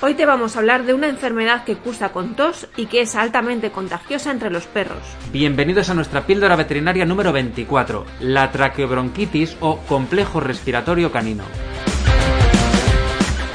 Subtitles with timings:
[0.00, 3.16] Hoy te vamos a hablar de una enfermedad que cursa con tos y que es
[3.16, 5.00] altamente contagiosa entre los perros.
[5.32, 11.42] Bienvenidos a nuestra píldora veterinaria número 24, la traqueobronquitis o complejo respiratorio canino.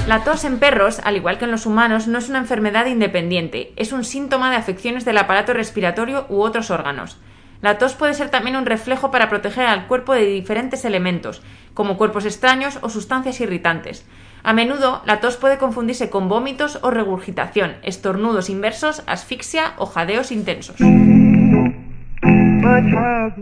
[0.06, 3.72] La tos en perros, al igual que en los humanos, no es una enfermedad independiente,
[3.76, 7.16] es un síntoma de afecciones del aparato respiratorio u otros órganos.
[7.62, 11.40] La tos puede ser también un reflejo para proteger al cuerpo de diferentes elementos,
[11.72, 14.04] como cuerpos extraños o sustancias irritantes.
[14.46, 20.30] A menudo, la tos puede confundirse con vómitos o regurgitación, estornudos inversos, asfixia o jadeos
[20.30, 20.76] intensos.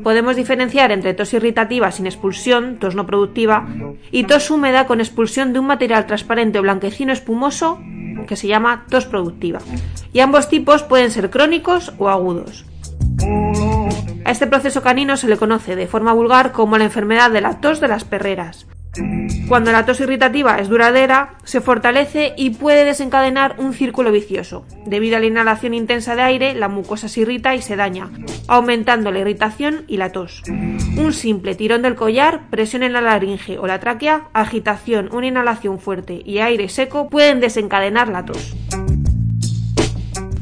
[0.04, 3.66] Podemos diferenciar entre tos irritativa sin expulsión, tos no productiva,
[4.12, 7.80] y tos húmeda con expulsión de un material transparente o blanquecino espumoso
[8.28, 9.58] que se llama tos productiva.
[10.12, 12.64] Y ambos tipos pueden ser crónicos o agudos.
[14.24, 17.60] A este proceso canino se le conoce de forma vulgar como la enfermedad de la
[17.60, 18.68] tos de las perreras.
[19.52, 24.64] Cuando la tos irritativa es duradera, se fortalece y puede desencadenar un círculo vicioso.
[24.86, 28.10] Debido a la inhalación intensa de aire, la mucosa se irrita y se daña,
[28.48, 30.42] aumentando la irritación y la tos.
[30.48, 35.78] Un simple tirón del collar, presión en la laringe o la tráquea, agitación, una inhalación
[35.78, 38.56] fuerte y aire seco pueden desencadenar la tos.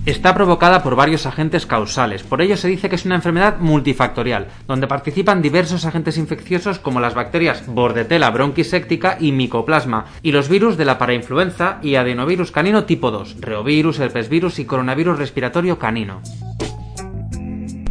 [0.07, 4.49] Está provocada por varios agentes causales, por ello se dice que es una enfermedad multifactorial,
[4.67, 10.79] donde participan diversos agentes infecciosos como las bacterias Bordetella bronquisectica y Mycoplasma, y los virus
[10.79, 16.23] de la parainfluenza y adenovirus canino tipo 2, reovirus, herpesvirus y coronavirus respiratorio canino.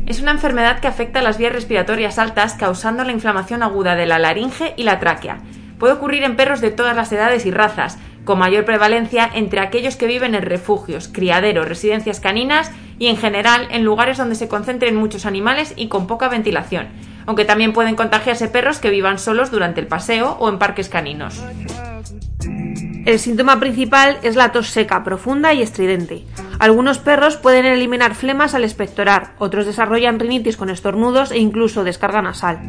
[0.08, 4.08] Es una enfermedad que afecta a las vías respiratorias altas causando la inflamación aguda de
[4.08, 5.38] la laringe y la tráquea.
[5.78, 8.00] Puede ocurrir en perros de todas las edades y razas,
[8.30, 13.68] con mayor prevalencia entre aquellos que viven en refugios, criaderos, residencias caninas y en general
[13.72, 16.90] en lugares donde se concentren muchos animales y con poca ventilación,
[17.26, 21.44] aunque también pueden contagiarse perros que vivan solos durante el paseo o en parques caninos.
[23.08, 26.24] El síntoma principal es la tos seca, profunda y estridente.
[26.60, 32.22] Algunos perros pueden eliminar flemas al expectorar, otros desarrollan rinitis con estornudos e incluso descarga
[32.22, 32.60] nasal.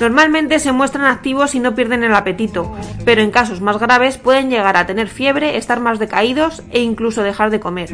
[0.00, 2.74] Normalmente se muestran activos y no pierden el apetito,
[3.04, 7.22] pero en casos más graves pueden llegar a tener fiebre, estar más decaídos e incluso
[7.22, 7.90] dejar de comer.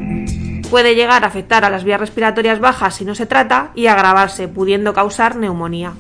[0.71, 4.47] Puede llegar a afectar a las vías respiratorias bajas si no se trata y agravarse,
[4.47, 5.93] pudiendo causar neumonía.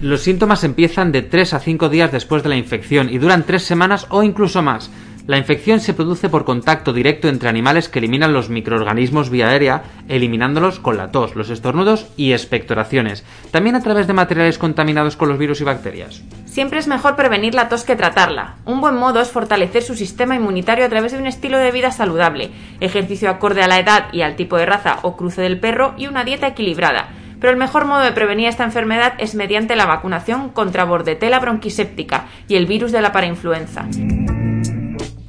[0.00, 3.62] Los síntomas empiezan de 3 a 5 días después de la infección y duran 3
[3.62, 4.90] semanas o incluso más.
[5.30, 9.84] La infección se produce por contacto directo entre animales que eliminan los microorganismos vía aérea,
[10.08, 15.28] eliminándolos con la tos, los estornudos y expectoraciones, también a través de materiales contaminados con
[15.28, 16.24] los virus y bacterias.
[16.46, 18.56] Siempre es mejor prevenir la tos que tratarla.
[18.64, 21.92] Un buen modo es fortalecer su sistema inmunitario a través de un estilo de vida
[21.92, 25.94] saludable, ejercicio acorde a la edad y al tipo de raza o cruce del perro
[25.96, 27.06] y una dieta equilibrada.
[27.38, 32.24] Pero el mejor modo de prevenir esta enfermedad es mediante la vacunación contra bordetela bronquiséptica
[32.48, 33.86] y el virus de la parainfluenza.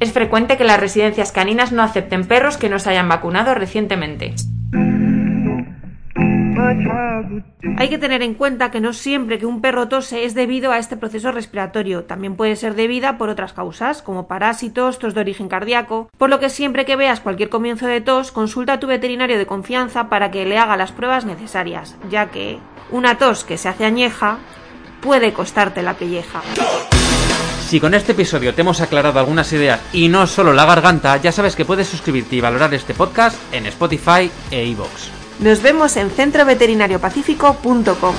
[0.02, 4.34] Es frecuente que las residencias caninas no acepten perros que no se hayan vacunado recientemente.
[7.78, 10.80] Hay que tener en cuenta que no siempre que un perro tose es debido a
[10.80, 15.48] este proceso respiratorio, también puede ser debida por otras causas, como parásitos, tos de origen
[15.48, 19.38] cardíaco, por lo que siempre que veas cualquier comienzo de tos, consulta a tu veterinario
[19.38, 22.58] de confianza para que le haga las pruebas necesarias, ya que
[22.90, 24.40] una tos que se hace añeja
[25.00, 26.42] puede costarte la pelleja.
[27.72, 31.32] Si con este episodio te hemos aclarado algunas ideas y no solo la garganta, ya
[31.32, 35.08] sabes que puedes suscribirte y valorar este podcast en Spotify e iVoox.
[35.40, 38.16] Nos vemos en centroveterinariopacífico.com.